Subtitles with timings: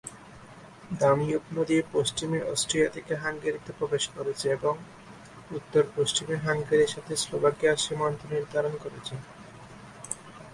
[0.99, 4.73] Danube নদী পশ্চিমে Austria থেকে হাঙ্গেরিতে প্রবেশ করেছে এবং
[5.51, 9.13] উত্তর-পশ্চিমে হাঙ্গেরির সাথে স্লোভাকিয়ার সীমান্ত নির্ধারণ করেছে।